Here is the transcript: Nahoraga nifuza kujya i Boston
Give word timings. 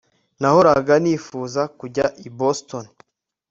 Nahoraga 0.39 0.93
nifuza 1.03 1.61
kujya 1.79 2.05
i 2.27 2.29
Boston 2.37 2.85